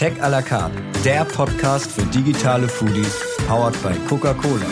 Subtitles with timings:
[0.00, 0.72] Tech à la carte,
[1.04, 4.64] der Podcast für digitale Foodies, powered by Coca-Cola.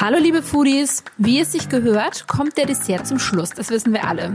[0.00, 4.08] Hallo liebe Foodies, wie es sich gehört, kommt der Dessert zum Schluss, das wissen wir
[4.08, 4.34] alle.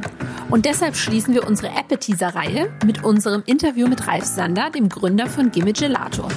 [0.51, 5.49] Und deshalb schließen wir unsere Appetizer-Reihe mit unserem Interview mit Ralf Sander, dem Gründer von
[5.49, 6.27] Gimme Gelato.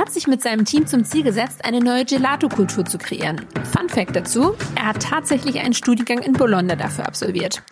[0.00, 3.44] Hat sich mit seinem Team zum Ziel gesetzt, eine neue Gelato-Kultur zu kreieren.
[3.70, 7.62] Fun Fact dazu, er hat tatsächlich einen Studiengang in Bologna dafür absolviert.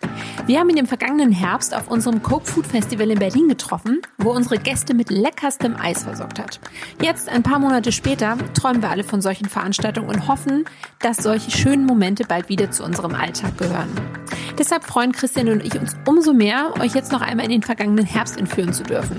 [0.45, 4.29] Wir haben ihn im vergangenen Herbst auf unserem Coke Food Festival in Berlin getroffen, wo
[4.29, 6.59] unsere Gäste mit leckerstem Eis versorgt hat.
[7.01, 10.65] Jetzt, ein paar Monate später, träumen wir alle von solchen Veranstaltungen und hoffen,
[10.99, 13.89] dass solche schönen Momente bald wieder zu unserem Alltag gehören.
[14.59, 18.05] Deshalb freuen Christian und ich uns umso mehr, euch jetzt noch einmal in den vergangenen
[18.05, 19.17] Herbst entführen zu dürfen.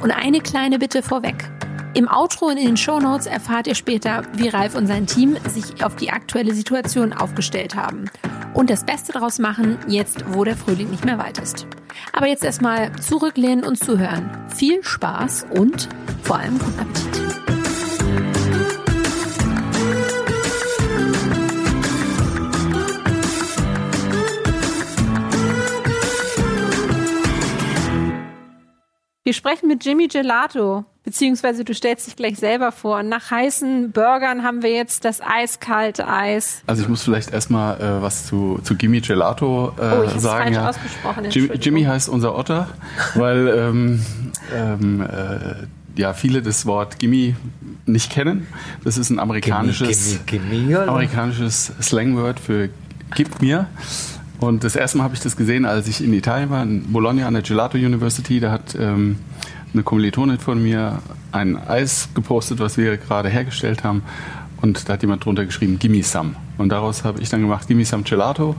[0.00, 1.50] Und eine kleine Bitte vorweg.
[1.94, 5.36] Im Outro und in den Show Notes erfahrt ihr später, wie Ralf und sein Team
[5.46, 8.06] sich auf die aktuelle Situation aufgestellt haben
[8.54, 11.66] und das Beste daraus machen, jetzt wo der Frühling nicht mehr weit ist.
[12.14, 14.30] Aber jetzt erstmal zurücklehnen und zuhören.
[14.54, 15.88] Viel Spaß und
[16.22, 17.51] vor allem guten Appetit.
[29.32, 33.02] Wir sprechen mit Jimmy Gelato, beziehungsweise du stellst dich gleich selber vor.
[33.02, 36.62] Nach heißen Burgern haben wir jetzt das eiskalte Eis.
[36.66, 40.42] Also ich muss vielleicht erstmal äh, was zu, zu Gimme Gelato äh, oh, ich sagen.
[40.42, 40.68] Falsch ja.
[40.68, 41.30] ausgesprochen.
[41.30, 42.68] Jimmy, Jimmy heißt unser Otter,
[43.14, 44.04] weil ähm,
[44.54, 47.34] ähm, äh, ja viele das Wort Gimme
[47.86, 48.46] nicht kennen.
[48.84, 52.68] Das ist ein amerikanisches, gimme, gimme, amerikanisches Slangwort für
[53.14, 53.66] gib mir.
[54.42, 57.28] Und das erste Mal habe ich das gesehen, als ich in Italien war, in Bologna
[57.28, 58.40] an der Gelato University.
[58.40, 59.18] Da hat ähm,
[59.72, 60.98] eine Kommilitonin von mir
[61.30, 64.02] ein Eis gepostet, was wir gerade hergestellt haben.
[64.60, 66.34] Und da hat jemand drunter geschrieben, Gimme Some.
[66.58, 68.56] Und daraus habe ich dann gemacht, Gimme Some Gelato.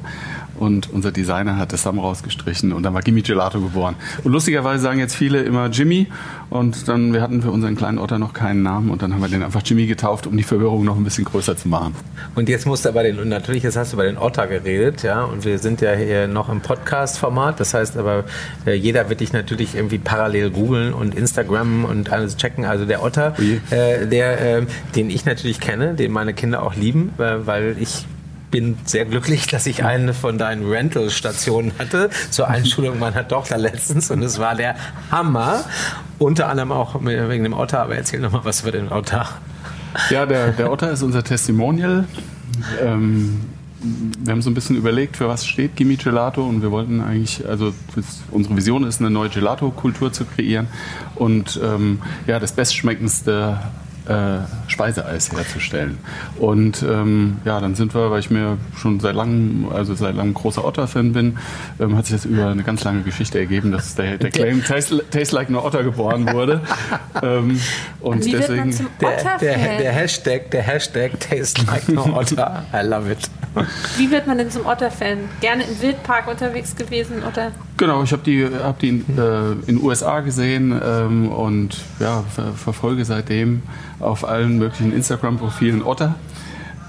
[0.64, 3.96] Und unser Designer hat das Sam rausgestrichen und dann war Gimme Gelato geboren.
[4.24, 6.08] Und lustigerweise sagen jetzt viele immer Jimmy
[6.50, 9.28] und dann, wir hatten für unseren kleinen Otter noch keinen Namen und dann haben wir
[9.28, 11.94] den einfach Jimmy getauft, um die Verwirrung noch ein bisschen größer zu machen.
[12.36, 15.04] Und jetzt musst du aber den, und natürlich, jetzt hast du bei den Otter geredet,
[15.04, 18.24] ja, und wir sind ja hier noch im Podcast-Format, das heißt aber,
[18.66, 22.64] äh, jeder wird dich natürlich irgendwie parallel googeln und Instagram und alles checken.
[22.64, 23.36] Also der Otter,
[23.70, 28.06] äh, der, äh, den ich natürlich kenne, den meine Kinder auch lieben, äh, weil ich
[28.54, 34.12] bin sehr glücklich, dass ich eine von deinen Rental-Stationen hatte zur Einschulung meiner Tochter letztens
[34.12, 34.76] und es war der
[35.10, 35.66] Hammer.
[36.20, 39.28] Unter anderem auch wegen dem Otter, aber erzähl nochmal was über den Otter.
[40.12, 42.06] Ja, der, der Otter ist unser Testimonial.
[42.80, 43.42] Ähm,
[43.82, 47.44] wir haben so ein bisschen überlegt, für was steht Gimme Gelato und wir wollten eigentlich,
[47.48, 47.74] also
[48.30, 50.68] unsere Vision ist, eine neue Gelato-Kultur zu kreieren
[51.16, 53.60] und ähm, ja, das bestschmeckendste
[54.08, 55.98] äh, Speiseeis herzustellen.
[56.38, 60.34] Und ähm, ja, dann sind wir, weil ich mir schon seit langem, also seit langem
[60.34, 61.38] großer Otter-Fan bin,
[61.80, 65.04] ähm, hat sich das über eine ganz lange Geschichte ergeben, dass der, der Claim Taste,
[65.10, 66.62] Taste Like No Otter geboren wurde.
[67.24, 67.60] ähm,
[68.02, 68.76] und Wie deswegen.
[69.00, 72.66] Der, der, der, Hashtag, der Hashtag Taste Like No Otter.
[72.74, 73.20] I love it.
[73.98, 75.20] Wie wird man denn zum Otter-Fan?
[75.40, 77.52] Gerne im Wildpark unterwegs gewesen oder?
[77.76, 82.54] Genau, ich habe die, hab die in den äh, USA gesehen ähm, und ja, ver
[82.54, 83.64] verfolge seitdem
[84.00, 86.16] auf allen möglichen Instagram-Profilen Otter.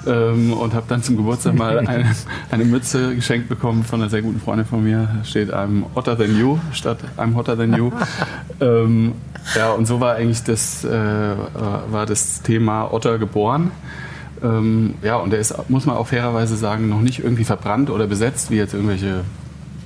[0.06, 2.14] Ähm, und habe dann zum Geburtstag mal eine,
[2.50, 5.08] eine, Mütze geschenkt bekommen von einer sehr guten Freundin von mir.
[5.16, 7.90] Da steht I'm Otter than you statt I'm hotter than you.
[8.60, 9.12] ähm,
[9.56, 13.70] ja, und so war eigentlich das, äh, war das Thema Otter geboren.
[14.42, 18.06] Ähm, ja, und der ist, muss man auch fairerweise sagen, noch nicht irgendwie verbrannt oder
[18.06, 19.22] besetzt, wie jetzt irgendwelche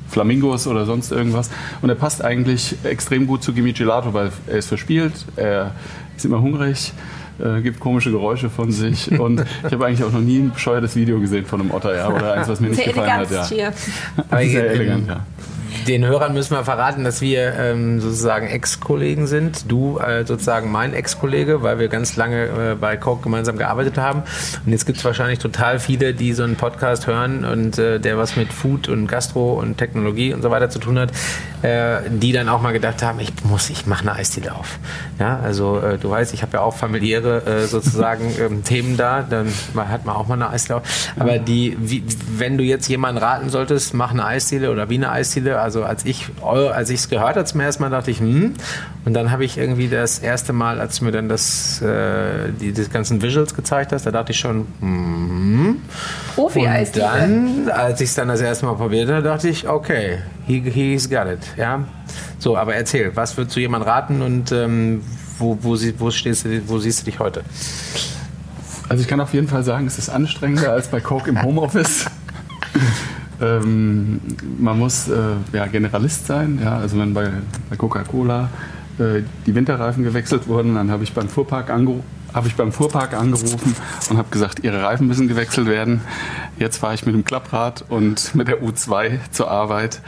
[0.08, 1.50] Flamingos oder sonst irgendwas.
[1.82, 5.72] Und er passt eigentlich extrem gut zu Gimme Gelato, weil er ist verspielt, er
[6.16, 6.92] ist immer hungrig,
[7.38, 9.10] äh, gibt komische Geräusche von sich.
[9.20, 12.08] Und ich habe eigentlich auch noch nie ein bescheuertes Video gesehen von einem Otter, ja,
[12.08, 13.30] oder eins, was mir nicht Sehr gefallen hat.
[13.30, 13.44] Ja.
[13.44, 15.24] Sehr elegant, ja
[15.88, 19.70] den Hörern müssen wir verraten, dass wir ähm, sozusagen Ex-Kollegen sind.
[19.70, 24.22] Du äh, sozusagen mein Ex-Kollege, weil wir ganz lange äh, bei Coke gemeinsam gearbeitet haben.
[24.66, 28.18] Und jetzt gibt es wahrscheinlich total viele, die so einen Podcast hören und äh, der
[28.18, 31.10] was mit Food und Gastro und Technologie und so weiter zu tun hat,
[31.62, 34.78] äh, die dann auch mal gedacht haben, ich muss, ich mache eine Eisdiele auf.
[35.18, 39.22] Ja, also äh, du weißt, ich habe ja auch familiäre äh, sozusagen ähm, Themen da,
[39.22, 40.82] dann hat man auch mal eine Eisdiele auf.
[41.18, 42.04] Aber die, wie,
[42.36, 46.04] wenn du jetzt jemanden raten solltest, mach eine Eisdiele oder wie eine Eisdiele, also als
[46.04, 48.54] ich als ich es gehört habe zum ersten Mal, dachte ich, hm.
[49.04, 52.72] Und dann habe ich irgendwie das erste Mal, als du mir dann das, äh, die,
[52.72, 55.76] die ganzen Visuals gezeigt hast, da dachte ich schon, hm.
[56.34, 60.18] profi Und dann, als ich es dann das erste Mal probiert habe, dachte ich, okay,
[60.46, 61.40] he, he's got it.
[61.56, 61.84] Ja?
[62.38, 65.02] So, aber erzähl, was würdest du jemand raten und ähm,
[65.38, 67.42] wo, wo, wo, stehst du, wo siehst du dich heute?
[68.88, 72.06] Also ich kann auf jeden Fall sagen, es ist anstrengender als bei Coke im Homeoffice.
[73.40, 74.20] Ähm,
[74.58, 75.14] man muss äh,
[75.52, 76.58] ja, Generalist sein.
[76.62, 76.78] Ja?
[76.78, 77.30] Also wenn bei,
[77.70, 78.48] bei Coca-Cola
[78.98, 83.14] äh, die Winterreifen gewechselt wurden, dann habe ich beim Fuhrpark angerufen habe ich beim Fuhrpark
[83.14, 83.74] angerufen
[84.10, 86.02] und habe gesagt, ihre Reifen müssen gewechselt werden.
[86.58, 90.00] Jetzt fahre ich mit dem Klapprad und mit der U2 zur Arbeit.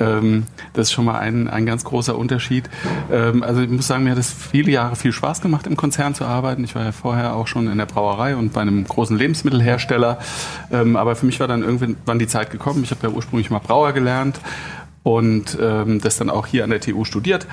[0.00, 2.68] Ähm, das ist schon mal ein, ein ganz großer Unterschied.
[3.12, 6.14] Ähm, also ich muss sagen, mir hat es viele Jahre viel Spaß gemacht, im Konzern
[6.14, 6.64] zu arbeiten.
[6.64, 10.18] Ich war ja vorher auch schon in der Brauerei und bei einem großen Lebensmittelhersteller.
[10.72, 12.82] Ähm, aber für mich war dann irgendwann die Zeit gekommen.
[12.82, 14.40] Ich habe ja ursprünglich mal Brauer gelernt
[15.02, 17.46] und ähm, das dann auch hier an der TU studiert.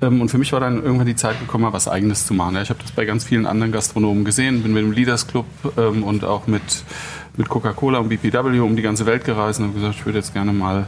[0.00, 2.54] Ähm, und für mich war dann irgendwann die Zeit gekommen, mal was Eigenes zu machen.
[2.54, 5.46] Ja, ich habe das bei ganz vielen anderen Gastronomen gesehen, bin mit dem Leaders Club
[5.76, 6.62] ähm, und auch mit,
[7.36, 10.32] mit Coca-Cola und BPW um die ganze Welt gereist und habe gesagt, ich würde jetzt
[10.32, 10.86] gerne mal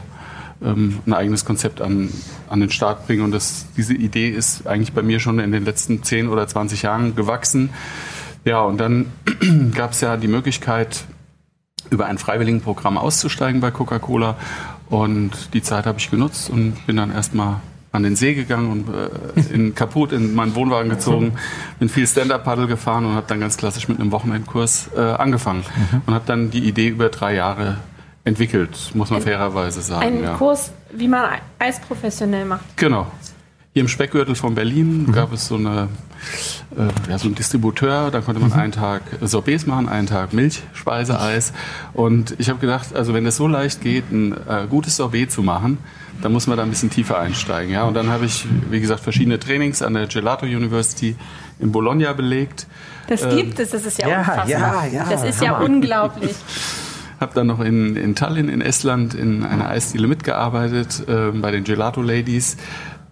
[0.62, 2.10] ähm, ein eigenes Konzept an,
[2.48, 3.22] an den Start bringen.
[3.22, 6.82] Und das, diese Idee ist eigentlich bei mir schon in den letzten 10 oder 20
[6.82, 7.70] Jahren gewachsen.
[8.44, 9.06] Ja, und dann
[9.74, 11.04] gab es ja die Möglichkeit,
[11.90, 14.36] über ein Freiwilligenprogramm auszusteigen bei Coca-Cola.
[14.90, 17.60] Und die Zeit habe ich genutzt und bin dann erstmal
[17.94, 21.34] an den See gegangen und äh, in kaputt in meinen Wohnwagen gezogen,
[21.78, 26.02] bin viel Stand-Up-Paddle gefahren und habe dann ganz klassisch mit einem Wochenendkurs äh, angefangen mhm.
[26.04, 27.78] und habe dann die Idee über drei Jahre
[28.24, 30.06] entwickelt, muss man ein, fairerweise sagen.
[30.06, 30.34] Ein ja.
[30.34, 32.76] Kurs, wie man Eis professionell macht.
[32.76, 33.06] Genau.
[33.74, 35.12] Hier im Speckgürtel von Berlin mhm.
[35.12, 35.88] gab es so, eine,
[36.76, 38.56] äh, ja, so einen Distributeur, da konnte man mhm.
[38.56, 41.52] einen Tag Sorbets machen, einen Tag Milchspeiseeis.
[41.92, 45.42] Und ich habe gedacht, also wenn es so leicht geht, ein äh, gutes Sorbet zu
[45.42, 45.78] machen,
[46.22, 47.72] dann muss man da ein bisschen tiefer einsteigen.
[47.72, 47.82] Ja?
[47.82, 51.16] Und dann habe ich, wie gesagt, verschiedene Trainings an der Gelato University
[51.58, 52.68] in Bologna belegt.
[53.08, 54.48] Das ähm, gibt es, das ist ja, ja unfassbar.
[54.48, 55.58] Ja, ja, das ist Hammer.
[55.58, 56.36] ja unglaublich.
[57.20, 61.64] habe dann noch in, in Tallinn in Estland in einer Eisdiele mitgearbeitet äh, bei den
[61.64, 62.56] Gelato Ladies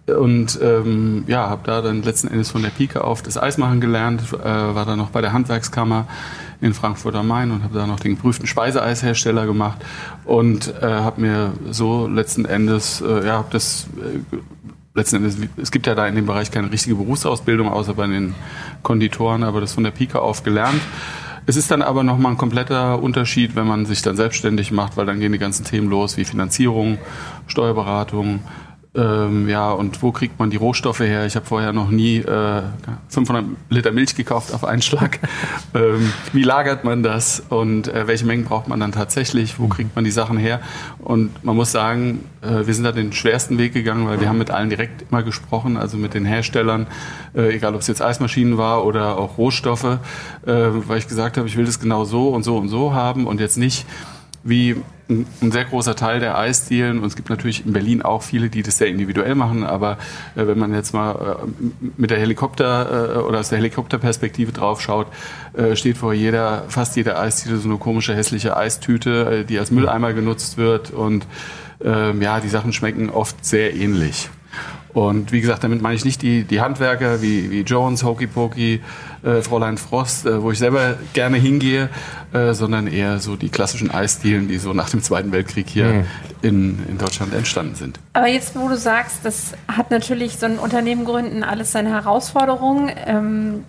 [0.07, 4.21] und ähm, ja, habe da dann letzten Endes von der Pike auf das Eismachen gelernt,
[4.33, 6.07] äh, war dann noch bei der Handwerkskammer
[6.59, 9.77] in Frankfurt am Main und habe da noch den geprüften Speiseeishersteller gemacht
[10.25, 14.37] und äh, habe mir so letzten Endes, äh, ja, habe das äh,
[14.93, 18.35] letzten Endes, es gibt ja da in dem Bereich keine richtige Berufsausbildung, außer bei den
[18.81, 20.81] Konditoren, aber das von der Pike auf gelernt.
[21.45, 25.05] Es ist dann aber nochmal ein kompletter Unterschied, wenn man sich dann selbstständig macht, weil
[25.05, 26.99] dann gehen die ganzen Themen los, wie Finanzierung,
[27.47, 28.39] Steuerberatung,
[28.95, 31.25] ähm, ja, und wo kriegt man die Rohstoffe her?
[31.25, 32.61] Ich habe vorher noch nie äh,
[33.09, 35.19] 500 Liter Milch gekauft auf einen Schlag.
[35.73, 39.57] ähm, wie lagert man das und äh, welche Mengen braucht man dann tatsächlich?
[39.57, 40.59] Wo kriegt man die Sachen her?
[40.99, 44.37] Und man muss sagen, äh, wir sind da den schwersten Weg gegangen, weil wir haben
[44.37, 46.85] mit allen direkt immer gesprochen, also mit den Herstellern,
[47.35, 49.97] äh, egal ob es jetzt Eismaschinen war oder auch Rohstoffe, äh,
[50.45, 53.39] weil ich gesagt habe, ich will das genau so und so und so haben und
[53.39, 53.87] jetzt nicht
[54.43, 54.75] wie
[55.09, 58.63] ein sehr großer Teil der Eisdielen, und es gibt natürlich in Berlin auch viele, die
[58.63, 59.97] das sehr individuell machen, aber
[60.35, 64.81] äh, wenn man jetzt mal äh, mit der Helikopter äh, oder aus der Helikopterperspektive drauf
[64.81, 65.07] schaut,
[65.53, 69.71] äh, steht vor jeder, fast jeder Eisdiele so eine komische, hässliche Eistüte, äh, die als
[69.71, 70.91] Mülleimer genutzt wird.
[70.91, 71.25] Und
[71.83, 74.29] ähm, ja, die Sachen schmecken oft sehr ähnlich.
[74.93, 78.81] Und wie gesagt, damit meine ich nicht die, die Handwerker wie, wie Jones, Hokey Pokey,
[79.23, 81.89] äh, Fräulein Frost, äh, wo ich selber gerne hingehe,
[82.31, 86.05] äh, sondern eher so die klassischen Eisdielen, die so nach dem Zweiten Weltkrieg hier mhm.
[86.43, 87.99] in, in Deutschland entstanden sind.
[88.13, 92.91] Aber jetzt, wo du sagst, das hat natürlich so ein Unternehmen gründen alles seine Herausforderungen.
[93.07, 93.63] Ähm,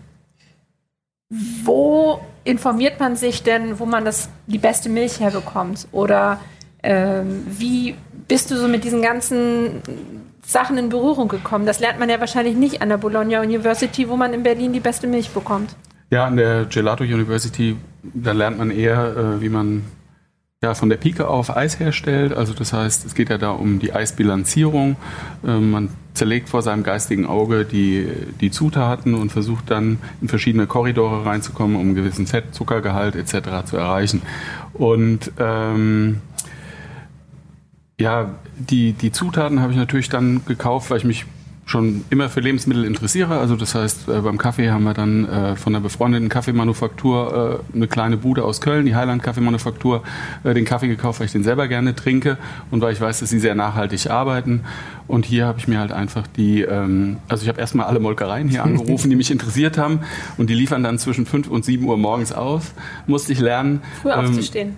[1.65, 5.89] wo informiert man sich denn, wo man das, die beste Milch herbekommt?
[5.91, 6.39] Oder
[6.83, 7.97] ähm, wie
[8.29, 9.81] bist du so mit diesen ganzen
[10.47, 11.67] Sachen in Berührung gekommen?
[11.67, 14.81] Das lernt man ja wahrscheinlich nicht an der Bologna University, wo man in Berlin die
[14.81, 15.75] beste Milch bekommt.
[16.11, 19.83] Ja, an der Gelato University, da lernt man eher, äh, wie man
[20.65, 22.33] ja, von der Pike auf Eis herstellt.
[22.33, 24.97] Also das heißt, es geht ja da um die Eisbilanzierung.
[25.47, 28.09] Äh, man zerlegt vor seinem geistigen Auge die,
[28.41, 33.67] die Zutaten und versucht dann in verschiedene Korridore reinzukommen, um einen gewissen Fett, Zuckergehalt etc.
[33.67, 34.23] zu erreichen.
[34.73, 36.23] Und ähm,
[37.99, 41.27] ja, die, die Zutaten habe ich natürlich dann gekauft, weil ich mich
[41.67, 43.39] schon immer für Lebensmittel interessiere.
[43.39, 47.77] Also das heißt, äh, beim Kaffee haben wir dann äh, von der befreundeten Kaffeemanufaktur äh,
[47.77, 50.03] eine kleine Bude aus Köln, die Highland Kaffeemanufaktur,
[50.45, 52.37] den Kaffee gekauft, weil ich den selber gerne trinke
[52.71, 54.61] und weil ich weiß, dass sie sehr nachhaltig arbeiten.
[55.07, 58.49] Und hier habe ich mir halt einfach die, ähm, also ich habe erstmal alle Molkereien
[58.49, 60.01] hier angerufen, die mich interessiert haben
[60.37, 62.73] und die liefern dann zwischen 5 und 7 Uhr morgens aus.
[63.07, 63.81] Musste ich lernen.
[64.03, 64.77] Früh ähm, aufzustehen.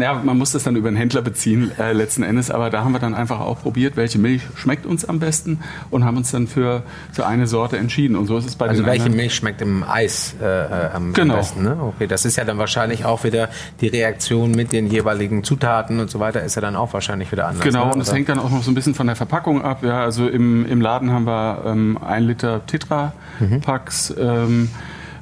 [0.00, 2.92] Ja, man muss das dann über einen Händler beziehen äh, letzten Endes, aber da haben
[2.92, 6.46] wir dann einfach auch probiert, welche Milch schmeckt uns am besten und haben uns dann
[6.46, 8.16] für, für eine Sorte entschieden.
[8.16, 11.14] Und so ist es bei also den welche Milch schmeckt im Eis äh, äh am,
[11.14, 11.34] genau.
[11.34, 11.62] am besten?
[11.62, 11.76] Ne?
[11.80, 13.48] Okay, das ist ja dann wahrscheinlich auch wieder
[13.80, 17.46] die Reaktion mit den jeweiligen Zutaten und so weiter ist ja dann auch wahrscheinlich wieder
[17.46, 17.64] anders.
[17.64, 17.94] Genau, ne?
[17.94, 19.82] und es hängt dann auch noch so ein bisschen von der Verpackung ab.
[19.82, 24.10] Ja, also im, im Laden haben wir ähm, ein Liter Tetra-Packs.
[24.10, 24.16] Mhm.
[24.18, 24.70] Ähm,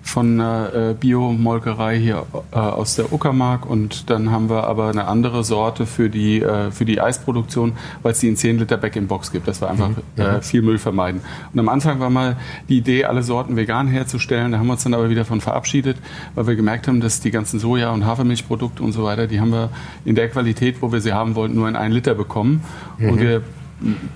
[0.07, 5.09] von einer äh, Biomolkerei hier äh, aus der Uckermark und dann haben wir aber eine
[5.09, 7.73] andere Sorte für die, äh, für die Eisproduktion,
[8.03, 10.23] weil es die in 10 Liter Back-in-Box gibt, dass wir einfach mhm.
[10.23, 11.23] äh, viel Müll vermeiden.
[11.53, 12.37] Und am Anfang war mal
[12.69, 15.97] die Idee, alle Sorten vegan herzustellen, da haben wir uns dann aber wieder von verabschiedet,
[16.37, 19.51] weil wir gemerkt haben, dass die ganzen Soja- und Hafermilchprodukte und so weiter, die haben
[19.51, 19.71] wir
[20.05, 22.63] in der Qualität, wo wir sie haben wollten, nur in 1 Liter bekommen.
[22.99, 23.11] Mhm.
[23.11, 23.43] Und wir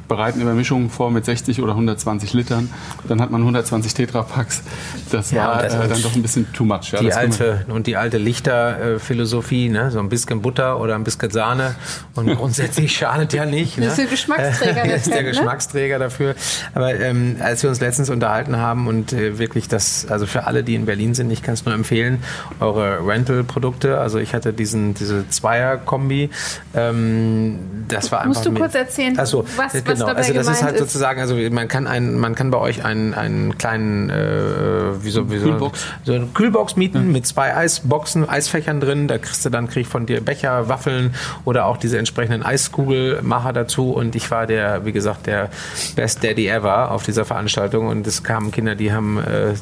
[0.09, 2.71] bereiten immer Mischungen vor mit 60 oder 120 Litern.
[3.07, 4.62] Dann hat man 120 Tetrapacks.
[5.11, 6.93] Das ja, war das äh, dann doch ein bisschen too much.
[6.93, 9.90] Ja, die alte, und die alte Lichter-Philosophie, ne?
[9.90, 11.75] so ein bisschen Butter oder ein bisschen Sahne
[12.14, 13.76] und grundsätzlich schadet ja nicht.
[13.76, 13.87] Ne?
[13.87, 14.83] Das ist der Geschmacksträger.
[14.87, 15.29] das ist der ne?
[15.29, 16.35] Geschmacksträger dafür.
[16.75, 20.64] Aber ähm, als wir uns letztens unterhalten haben und äh, wirklich das, also für alle,
[20.64, 22.23] die in Berlin sind, ich kann es nur empfehlen,
[22.61, 26.31] eure Rental-Produkte, also ich hatte diesen, diese Zweier-Kombi,
[26.75, 28.35] ähm, das war einfach...
[28.35, 29.19] Musst du kurz erzählen?
[29.19, 29.90] Achso, was, genau.
[29.90, 30.80] was dabei also das ist halt ist.
[30.80, 34.14] sozusagen, also man kann ein, man kann bei euch einen, einen kleinen, äh,
[35.02, 35.87] wieso, wieso, Kühlbox.
[36.04, 37.12] so eine Kühlbox mieten mhm.
[37.12, 39.09] mit zwei Eisboxen, Eisfächern drin.
[39.09, 41.14] Da kriegst du dann krieg ich von dir Becher, Waffeln
[41.45, 43.92] oder auch diese entsprechenden Eiskugelmacher dazu.
[43.92, 45.50] Und ich war der, wie gesagt, der
[45.97, 47.88] Best Daddy ever auf dieser Veranstaltung.
[47.88, 49.52] Und es kamen Kinder, die haben, äh,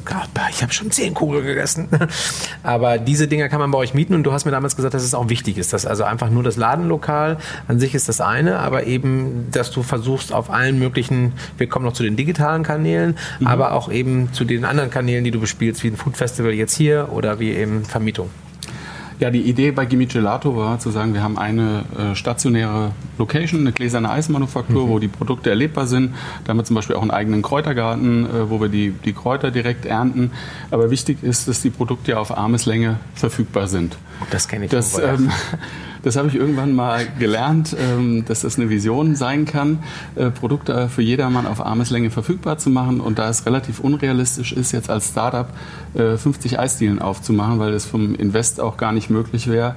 [0.51, 1.89] ich habe schon zehn Kugeln gegessen.
[2.63, 4.15] Aber diese Dinger kann man bei euch mieten.
[4.15, 6.43] Und du hast mir damals gesagt, dass es auch wichtig ist, dass also einfach nur
[6.43, 10.79] das Ladenlokal an sich ist das eine, aber eben, dass du du versuchst auf allen
[10.79, 13.47] möglichen, wir kommen noch zu den digitalen Kanälen, mhm.
[13.47, 16.77] aber auch eben zu den anderen Kanälen, die du bespielst, wie ein Food Festival jetzt
[16.77, 18.31] hier oder wie eben Vermietung.
[19.21, 23.63] Ja, die Idee bei Gimme Gelato war zu sagen, wir haben eine äh, stationäre Location,
[23.63, 24.91] eine gläserne Eismanufaktur, mhm.
[24.91, 26.15] wo die Produkte erlebbar sind.
[26.45, 29.51] Da haben wir zum Beispiel auch einen eigenen Kräutergarten, äh, wo wir die, die Kräuter
[29.51, 30.31] direkt ernten.
[30.71, 33.99] Aber wichtig ist, dass die Produkte ja auf Armeslänge verfügbar sind.
[34.31, 35.31] Das kenne ich das, ähm,
[36.03, 39.79] das habe ich irgendwann mal gelernt, ähm, dass das eine Vision sein kann,
[40.17, 43.01] äh, Produkte für jedermann auf Armeslänge verfügbar zu machen.
[43.01, 45.49] Und da es relativ unrealistisch ist, jetzt als Startup
[45.95, 49.75] äh, 50 Eisdielen aufzumachen, weil es vom Invest auch gar nicht möglich wäre,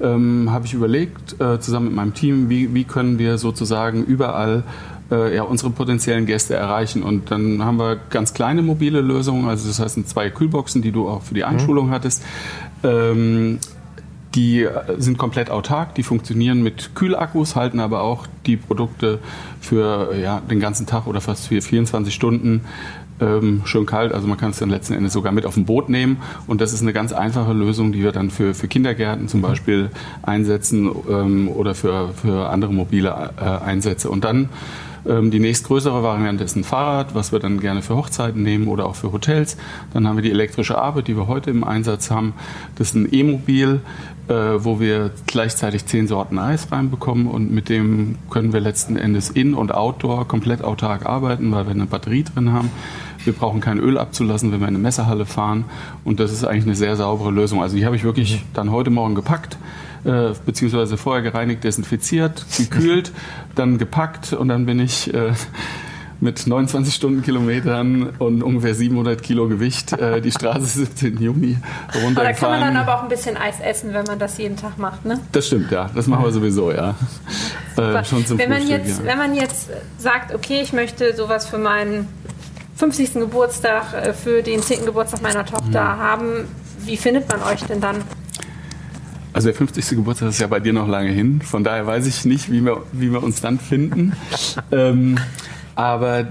[0.00, 4.62] ähm, habe ich überlegt, äh, zusammen mit meinem Team, wie, wie können wir sozusagen überall
[5.10, 7.02] äh, ja, unsere potenziellen Gäste erreichen.
[7.02, 11.08] Und dann haben wir ganz kleine mobile Lösungen, also das heißt zwei Kühlboxen, die du
[11.08, 11.90] auch für die Einschulung mhm.
[11.90, 12.22] hattest.
[12.82, 13.58] Ähm,
[14.36, 19.18] die sind komplett autark, die funktionieren mit Kühlakkus, halten aber auch die Produkte
[19.60, 22.60] für ja, den ganzen Tag oder fast für 24 Stunden
[23.20, 24.12] ähm, schön kalt.
[24.12, 26.18] Also man kann es dann letzten Endes sogar mit auf dem Boot nehmen.
[26.46, 29.90] Und das ist eine ganz einfache Lösung, die wir dann für, für Kindergärten zum Beispiel
[30.22, 34.10] einsetzen ähm, oder für, für andere mobile äh, Einsätze.
[34.10, 34.48] Und dann
[35.06, 38.96] die nächstgrößere Variante ist ein Fahrrad, was wir dann gerne für Hochzeiten nehmen oder auch
[38.96, 39.56] für Hotels.
[39.92, 42.34] Dann haben wir die elektrische Arbeit, die wir heute im Einsatz haben.
[42.74, 43.80] Das ist ein E-Mobil,
[44.28, 49.30] äh, wo wir gleichzeitig zehn Sorten Eis reinbekommen und mit dem können wir letzten Endes
[49.30, 52.70] in- und outdoor komplett autark arbeiten, weil wir eine Batterie drin haben.
[53.24, 55.64] Wir brauchen kein Öl abzulassen, wenn wir in eine Messehalle fahren.
[56.04, 57.62] Und das ist eigentlich eine sehr saubere Lösung.
[57.62, 59.56] Also die habe ich wirklich dann heute Morgen gepackt
[60.06, 63.12] äh, beziehungsweise vorher gereinigt, desinfiziert, gekühlt,
[63.54, 65.32] dann gepackt und dann bin ich äh,
[66.20, 71.20] mit 29 Stundenkilometern und ungefähr 700 Kilo Gewicht äh, die Straße 17.
[71.20, 71.58] Juni
[71.94, 72.14] runtergefahren.
[72.14, 74.78] Da kann man dann aber auch ein bisschen Eis essen, wenn man das jeden Tag
[74.78, 75.20] macht, ne?
[75.32, 75.90] Das stimmt, ja.
[75.94, 76.94] Das machen wir sowieso, ja.
[77.76, 79.04] Äh, schon zum wenn, man jetzt, ja.
[79.04, 82.08] wenn man jetzt sagt, okay, ich möchte sowas für meinen
[82.76, 83.12] 50.
[83.12, 84.86] Geburtstag, äh, für den 10.
[84.86, 85.98] Geburtstag meiner Tochter mhm.
[85.98, 86.26] haben,
[86.78, 87.96] wie findet man euch denn dann?
[89.36, 89.90] Also der 50.
[89.90, 91.42] Geburtstag ist ja bei dir noch lange hin.
[91.42, 94.14] Von daher weiß ich nicht, wie wir, wie wir uns dann finden.
[94.72, 95.18] ähm,
[95.74, 96.28] aber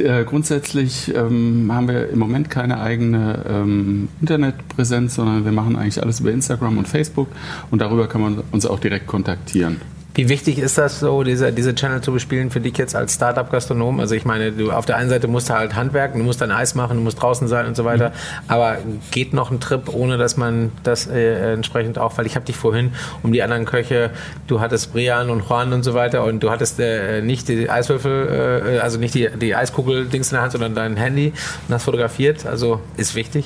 [0.00, 6.02] äh, grundsätzlich ähm, haben wir im Moment keine eigene ähm, Internetpräsenz, sondern wir machen eigentlich
[6.02, 7.28] alles über Instagram und Facebook
[7.70, 9.80] und darüber kann man uns auch direkt kontaktieren.
[10.14, 14.00] Wie wichtig ist das so, diese, diese Channel zu bespielen für dich jetzt als Startup-Gastronom?
[14.00, 16.50] Also ich meine, du auf der einen Seite musst du halt handwerken, du musst dein
[16.50, 18.10] Eis machen, du musst draußen sein und so weiter.
[18.10, 18.14] Mhm.
[18.48, 18.78] Aber
[19.10, 22.56] geht noch ein Trip, ohne dass man das äh, entsprechend auch, weil ich habe dich
[22.56, 24.10] vorhin um die anderen Köche,
[24.48, 28.64] du hattest Brian und Juan und so weiter und du hattest äh, nicht die Eiswürfel,
[28.66, 31.32] äh, also nicht die, die Eiskugel-Dings in der Hand, sondern dein Handy
[31.68, 32.46] und hast fotografiert.
[32.46, 33.44] Also ist wichtig.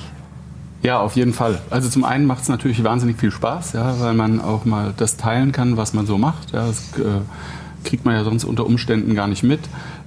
[0.83, 1.61] Ja, auf jeden Fall.
[1.69, 5.15] Also zum einen macht es natürlich wahnsinnig viel Spaß, ja, weil man auch mal das
[5.15, 6.51] teilen kann, was man so macht.
[6.51, 7.21] Ja, das äh,
[7.85, 9.61] kriegt man ja sonst unter Umständen gar nicht mit,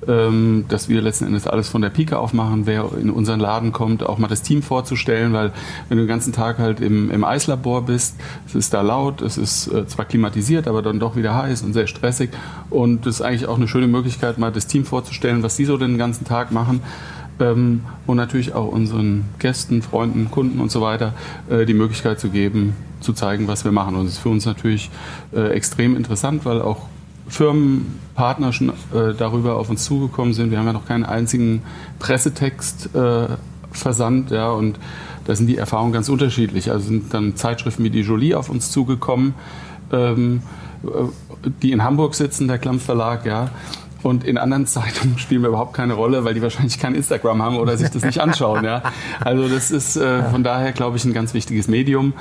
[0.07, 4.05] ähm, dass wir letzten Endes alles von der Pike aufmachen, wer in unseren Laden kommt,
[4.05, 5.53] auch mal das Team vorzustellen, weil
[5.89, 8.17] wenn du den ganzen Tag halt im, im Eislabor bist,
[8.47, 11.73] es ist da laut, es ist äh, zwar klimatisiert, aber dann doch wieder heiß und
[11.73, 12.31] sehr stressig
[12.71, 15.79] und das ist eigentlich auch eine schöne Möglichkeit, mal das Team vorzustellen, was die so
[15.79, 16.83] den ganzen Tag machen
[17.41, 21.15] ähm, und natürlich auch unseren Gästen, Freunden, Kunden und so weiter
[21.51, 23.97] äh, die Möglichkeit zu geben, zu zeigen, was wir machen.
[23.97, 24.91] Und das ist für uns natürlich
[25.35, 26.87] äh, extrem interessant, weil auch
[27.29, 30.51] Firmenpartner schon äh, darüber auf uns zugekommen sind.
[30.51, 31.63] Wir haben ja noch keinen einzigen
[31.99, 33.29] Pressetext äh,
[33.73, 34.79] Versand, ja, und
[35.27, 36.71] da sind die Erfahrungen ganz unterschiedlich.
[36.71, 39.35] Also sind dann Zeitschriften wie die Jolie auf uns zugekommen,
[39.93, 40.43] ähm,
[40.85, 40.89] äh,
[41.63, 43.51] die in Hamburg sitzen, der Klamm Verlag, ja.
[44.07, 47.57] Und in anderen Zeitungen spielen wir überhaupt keine Rolle, weil die wahrscheinlich kein Instagram haben
[47.57, 48.65] oder sich das nicht anschauen.
[48.65, 48.83] Ja.
[49.21, 52.13] Also das ist äh, von daher, glaube ich, ein ganz wichtiges Medium.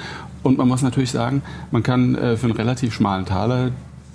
[0.42, 3.70] Und man muss natürlich sagen, man kann äh, für einen relativ schmalen Taler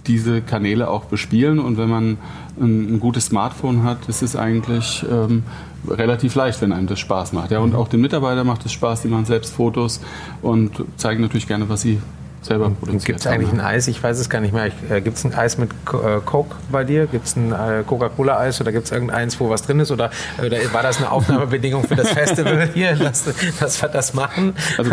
[0.09, 1.61] diese Kanäle auch bespielen.
[1.61, 2.19] Und wenn man
[2.61, 5.45] ein, ein gutes Smartphone hat, ist es eigentlich ähm,
[5.89, 7.53] relativ leicht, wenn einem das Spaß macht.
[7.53, 10.01] Ja, und auch den Mitarbeitern macht es Spaß, die machen selbst Fotos
[10.43, 12.01] und zeigen natürlich gerne, was sie
[12.43, 13.87] selber produziert Gibt es eigentlich ein Eis?
[13.89, 14.71] Ich weiß es gar nicht mehr.
[14.89, 17.07] Äh, gibt es ein Eis mit äh, Coke bei dir?
[17.07, 19.91] Gibt es ein äh, Coca-Cola-Eis oder gibt es irgendeins, wo was drin ist?
[19.91, 20.11] Oder,
[20.45, 23.25] oder war das eine Aufnahmebedingung für das Festival hier, dass,
[23.59, 24.55] dass wir das machen?
[24.79, 24.93] Also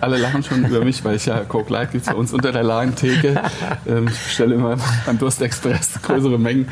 [0.00, 2.52] alle lachen schon über mich, weil ich ja Coke Light gibt es bei uns unter
[2.52, 3.40] der Lagentheke.
[3.86, 6.68] Ähm, ich bestelle immer beim Durstexpress größere Mengen.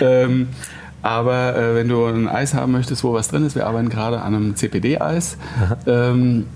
[0.00, 0.48] Ähm,
[1.02, 4.20] aber äh, wenn du ein Eis haben möchtest, wo was drin ist, wir arbeiten gerade
[4.20, 5.38] an einem CPD-Eis.
[5.86, 6.46] Ähm,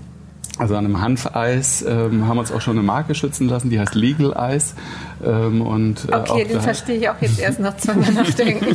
[0.57, 3.95] also an einem Hanfeis ähm, haben uns auch schon eine Marke schützen lassen, die heißt
[3.95, 4.75] Legal Eis.
[5.23, 8.67] Ähm, und, äh, okay, den verstehe ich auch jetzt erst noch zweimal nachdenken.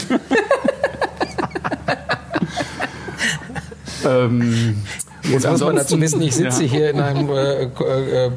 [4.05, 4.77] ähm,
[5.23, 6.71] Jetzt muss man dazu wissen, ich sitze ja.
[6.71, 8.31] hier in einem äh, äh, äh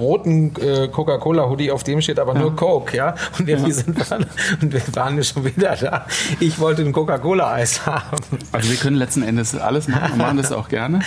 [0.00, 2.40] roten äh, Coca-Cola-Hoodie, auf dem steht aber ja.
[2.40, 3.14] nur Coke, ja.
[3.38, 3.70] Und wir, ja.
[3.70, 4.26] sind dann,
[4.60, 6.06] und wir waren schon wieder da.
[6.40, 8.18] Ich wollte ein Coca-Cola-Eis haben.
[8.52, 11.00] Also wir können letzten Endes alles machen und machen das auch gerne.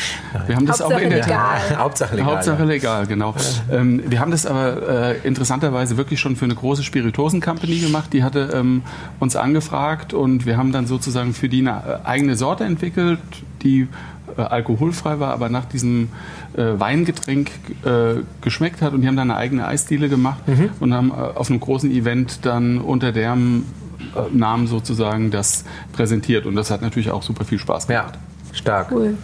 [0.47, 1.77] Wir haben das Hauptsache auch in der legal.
[1.77, 2.31] Hauptsache legal.
[2.31, 3.33] Hauptsache legal, genau.
[3.71, 8.13] Ähm, wir haben das aber äh, interessanterweise wirklich schon für eine große Spiritosen-Company gemacht.
[8.13, 8.83] Die hatte ähm,
[9.19, 13.19] uns angefragt und wir haben dann sozusagen für die eine eigene Sorte entwickelt,
[13.63, 13.87] die
[14.37, 16.09] äh, alkoholfrei war, aber nach diesem
[16.55, 17.51] äh, Weingetränk
[17.83, 18.93] äh, geschmeckt hat.
[18.93, 20.69] Und die haben dann eine eigene Eisdiele gemacht mhm.
[20.79, 23.65] und haben äh, auf einem großen Event dann unter deren
[24.15, 26.45] äh, Namen sozusagen das präsentiert.
[26.45, 28.15] Und das hat natürlich auch super viel Spaß gemacht.
[28.15, 28.91] Ja, stark.
[28.91, 29.17] Cool.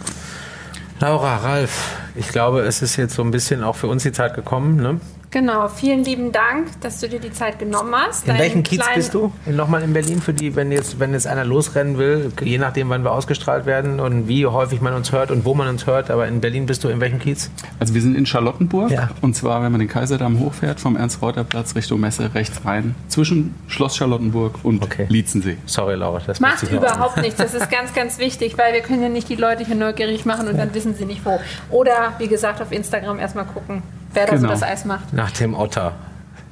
[1.00, 4.34] Laura, Ralf, ich glaube, es ist jetzt so ein bisschen auch für uns die Zeit
[4.34, 4.76] gekommen.
[4.76, 5.00] Ne?
[5.32, 8.26] Genau, vielen lieben Dank, dass du dir die Zeit genommen hast.
[8.26, 9.32] In welchem Kiez bist du?
[9.46, 13.04] Nochmal in Berlin für die, wenn jetzt, wenn jetzt einer losrennen will, je nachdem, wann
[13.04, 16.10] wir ausgestrahlt werden und wie häufig man uns hört und wo man uns hört.
[16.10, 17.48] Aber in Berlin bist du in welchem Kiez?
[17.78, 19.10] Also wir sind in Charlottenburg ja.
[19.20, 23.96] und zwar, wenn man den Kaiserdamm hochfährt, vom Ernst-Reuter-Platz Richtung Messe rechts rein, zwischen Schloss
[23.96, 25.06] Charlottenburg und okay.
[25.08, 25.58] Lietzensee.
[25.64, 27.36] Sorry, Laura, das macht überhaupt nichts.
[27.36, 30.48] Das ist ganz, ganz wichtig, weil wir können ja nicht die Leute hier neugierig machen
[30.48, 31.38] und dann wissen sie nicht wo.
[31.70, 34.50] Oder wie gesagt, auf Instagram erstmal gucken wer da so genau.
[34.50, 35.12] das Eis macht.
[35.12, 35.92] Nach dem Otter.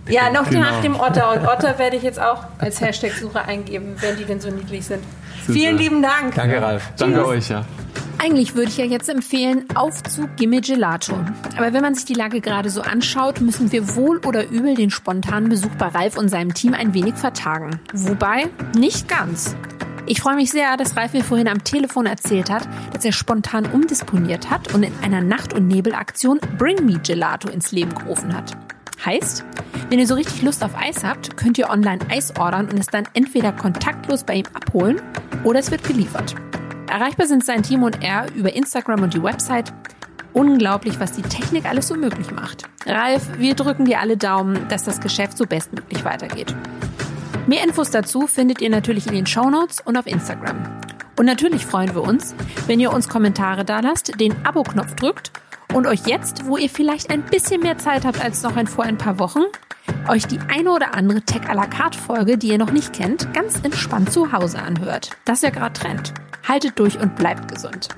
[0.08, 0.60] Ja, noch genau.
[0.60, 1.32] nach dem Otter.
[1.32, 5.02] Und Otter werde ich jetzt auch als Hashtag-Suche eingeben, wenn die denn so niedlich sind.
[5.40, 5.52] Super.
[5.52, 6.34] Vielen lieben Dank.
[6.34, 6.90] Danke, Ralf.
[6.96, 7.64] Danke euch, ja.
[8.20, 11.14] Eigentlich würde ich ja jetzt empfehlen, auf zu Gimme Gelato.
[11.56, 14.90] Aber wenn man sich die Lage gerade so anschaut, müssen wir wohl oder übel den
[14.90, 17.78] spontanen Besuch bei Ralf und seinem Team ein wenig vertagen.
[17.92, 19.54] Wobei, nicht ganz.
[20.10, 23.66] Ich freue mich sehr, dass Ralf mir vorhin am Telefon erzählt hat, dass er spontan
[23.66, 28.56] umdisponiert hat und in einer Nacht- und Nebelaktion Bring Me Gelato ins Leben gerufen hat.
[29.04, 29.44] Heißt,
[29.90, 32.86] wenn ihr so richtig Lust auf Eis habt, könnt ihr online Eis ordern und es
[32.86, 35.02] dann entweder kontaktlos bei ihm abholen
[35.44, 36.34] oder es wird geliefert.
[36.90, 39.74] Erreichbar sind sein Team und er über Instagram und die Website.
[40.32, 42.62] Unglaublich, was die Technik alles so möglich macht.
[42.86, 46.54] Ralf, wir drücken dir alle Daumen, dass das Geschäft so bestmöglich weitergeht.
[47.48, 50.80] Mehr Infos dazu findet ihr natürlich in den Shownotes und auf Instagram.
[51.18, 52.34] Und natürlich freuen wir uns,
[52.66, 55.32] wenn ihr uns Kommentare da lasst, den Abo-Knopf drückt
[55.72, 58.98] und euch jetzt, wo ihr vielleicht ein bisschen mehr Zeit habt als noch vor ein
[58.98, 59.44] paar Wochen,
[60.10, 63.32] euch die eine oder andere Tech à la carte Folge, die ihr noch nicht kennt,
[63.32, 65.12] ganz entspannt zu Hause anhört.
[65.24, 66.12] Das ist ja gerade Trend.
[66.46, 67.88] Haltet durch und bleibt gesund.